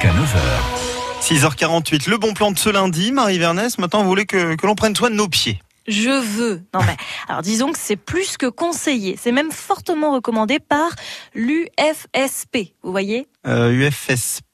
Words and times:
jusqu'à 0.00 0.14
9h. 0.14 1.20
6h48, 1.20 2.08
le 2.08 2.16
bon 2.16 2.32
plan 2.32 2.52
de 2.52 2.58
ce 2.58 2.70
lundi, 2.70 3.12
Marie 3.12 3.38
Vernès. 3.38 3.78
Maintenant, 3.78 4.02
vous 4.02 4.08
voulez 4.08 4.24
que, 4.24 4.54
que 4.54 4.66
l'on 4.66 4.74
prenne 4.74 4.96
soin 4.96 5.10
de 5.10 5.14
nos 5.14 5.28
pieds 5.28 5.60
je 5.88 6.10
veux. 6.10 6.62
Non 6.72 6.80
mais 6.86 6.96
alors 7.26 7.42
disons 7.42 7.72
que 7.72 7.78
c'est 7.78 7.96
plus 7.96 8.36
que 8.36 8.46
conseillé, 8.46 9.18
c'est 9.20 9.32
même 9.32 9.50
fortement 9.50 10.12
recommandé 10.12 10.60
par 10.60 10.90
l'UFSP. 11.34 12.74
Vous 12.82 12.92
voyez? 12.92 13.26
Euh, 13.46 13.72
UFSP. 13.72 14.44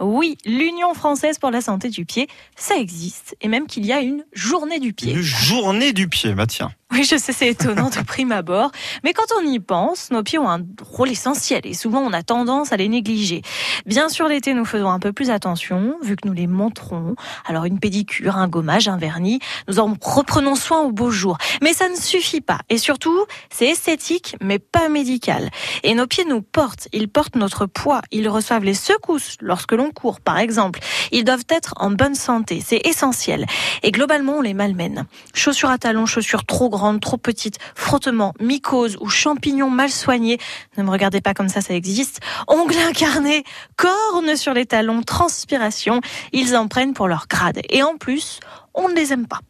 Oui, 0.00 0.38
l'Union 0.44 0.94
française 0.94 1.38
pour 1.38 1.50
la 1.50 1.60
santé 1.60 1.88
du 1.88 2.04
pied, 2.04 2.28
ça 2.56 2.76
existe 2.76 3.36
et 3.40 3.48
même 3.48 3.66
qu'il 3.66 3.84
y 3.84 3.92
a 3.92 4.00
une 4.00 4.24
journée 4.32 4.78
du 4.78 4.92
pied. 4.92 5.12
Une 5.12 5.20
journée 5.20 5.92
du 5.92 6.08
pied, 6.08 6.34
bah 6.34 6.46
tiens. 6.46 6.70
Oui, 6.92 7.02
je 7.02 7.16
sais, 7.16 7.32
c'est 7.32 7.48
étonnant 7.48 7.90
de 7.90 8.00
prime 8.02 8.30
abord, 8.30 8.70
mais 9.02 9.12
quand 9.12 9.26
on 9.36 9.44
y 9.44 9.58
pense, 9.58 10.12
nos 10.12 10.22
pieds 10.22 10.38
ont 10.38 10.48
un 10.48 10.60
rôle 10.80 11.10
essentiel 11.10 11.62
et 11.64 11.74
souvent 11.74 11.98
on 11.98 12.12
a 12.12 12.22
tendance 12.22 12.72
à 12.72 12.76
les 12.76 12.88
négliger. 12.88 13.42
Bien 13.86 14.08
sûr, 14.08 14.28
l'été, 14.28 14.54
nous 14.54 14.64
faisons 14.64 14.88
un 14.88 15.00
peu 15.00 15.12
plus 15.12 15.30
attention, 15.30 15.96
vu 16.00 16.14
que 16.14 16.28
nous 16.28 16.32
les 16.32 16.46
montrons. 16.46 17.16
Alors 17.44 17.64
une 17.64 17.80
pédicure, 17.80 18.36
un 18.36 18.46
gommage, 18.46 18.86
un 18.86 18.98
vernis, 18.98 19.40
nous 19.66 19.80
en 19.80 19.96
reprenons 20.00 20.54
soin 20.54 20.82
au 20.82 20.92
beau 20.92 21.10
jour. 21.10 21.38
Mais 21.60 21.72
ça 21.72 21.88
ne 21.88 21.96
suffit 21.96 22.40
pas. 22.40 22.60
Et 22.68 22.78
surtout, 22.78 23.26
c'est 23.50 23.66
esthétique, 23.66 24.36
mais 24.40 24.60
pas 24.60 24.88
médical. 24.88 25.50
Et 25.82 25.92
nos 25.94 26.06
pieds 26.06 26.24
nous 26.24 26.40
portent, 26.40 26.88
ils 26.92 27.08
portent 27.08 27.34
notre 27.34 27.66
poids, 27.66 28.00
ils 28.12 28.28
reçoivent 28.28 28.64
les 28.64 28.74
secousses 28.74 29.25
lorsque 29.40 29.72
l'on 29.72 29.90
court, 29.90 30.20
par 30.20 30.38
exemple. 30.38 30.80
Ils 31.12 31.24
doivent 31.24 31.44
être 31.48 31.74
en 31.76 31.90
bonne 31.90 32.14
santé, 32.14 32.62
c'est 32.64 32.86
essentiel. 32.86 33.46
Et 33.82 33.90
globalement, 33.90 34.38
on 34.38 34.40
les 34.40 34.54
malmène. 34.54 35.06
Chaussures 35.34 35.70
à 35.70 35.78
talons, 35.78 36.06
chaussures 36.06 36.44
trop 36.44 36.68
grandes, 36.68 37.00
trop 37.00 37.16
petites, 37.16 37.58
frottements, 37.74 38.34
mycoses 38.40 38.96
ou 39.00 39.08
champignons 39.08 39.70
mal 39.70 39.90
soignés. 39.90 40.38
Ne 40.76 40.82
me 40.82 40.90
regardez 40.90 41.20
pas 41.20 41.34
comme 41.34 41.48
ça, 41.48 41.60
ça 41.60 41.74
existe. 41.74 42.20
Ongles 42.48 42.78
incarnés, 42.88 43.44
cornes 43.76 44.36
sur 44.36 44.54
les 44.54 44.66
talons, 44.66 45.02
transpiration. 45.02 46.00
Ils 46.32 46.56
en 46.56 46.68
prennent 46.68 46.94
pour 46.94 47.08
leur 47.08 47.26
grade. 47.28 47.60
Et 47.70 47.82
en 47.82 47.96
plus, 47.96 48.40
on 48.74 48.88
ne 48.88 48.94
les 48.94 49.12
aime 49.12 49.26
pas. 49.26 49.40